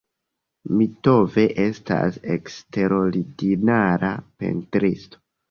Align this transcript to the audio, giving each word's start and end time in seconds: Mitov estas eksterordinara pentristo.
Mitov 0.77 1.37
estas 1.63 2.17
eksterordinara 2.37 4.11
pentristo. 4.43 5.23